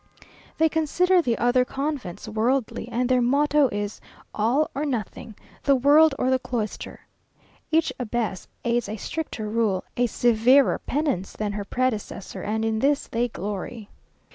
They 0.57 0.67
consider 0.67 1.21
the 1.21 1.37
other 1.37 1.63
convents 1.63 2.27
worldly, 2.27 2.87
and 2.87 3.07
their 3.07 3.21
motto 3.21 3.67
is, 3.67 4.01
"All 4.33 4.67
or 4.73 4.83
nothing; 4.83 5.35
the 5.61 5.75
world 5.75 6.15
or 6.17 6.31
the 6.31 6.39
cloister." 6.39 7.01
Each 7.69 7.93
abbess 7.99 8.47
adds 8.65 8.89
a 8.89 8.97
stricter 8.97 9.47
rule, 9.47 9.83
a 9.95 10.07
severer 10.07 10.79
penance 10.79 11.33
than 11.33 11.51
her 11.51 11.65
predecessor, 11.65 12.41
and 12.41 12.65
in 12.65 12.79
this 12.79 13.05
they 13.05 13.27
glory. 13.27 13.89